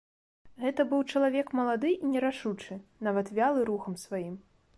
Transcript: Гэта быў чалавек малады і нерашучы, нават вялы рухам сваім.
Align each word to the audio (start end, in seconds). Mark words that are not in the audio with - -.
Гэта 0.61 0.85
быў 0.93 1.03
чалавек 1.11 1.53
малады 1.59 1.91
і 1.99 2.09
нерашучы, 2.15 2.79
нават 3.09 3.33
вялы 3.37 3.59
рухам 3.73 3.93
сваім. 4.07 4.35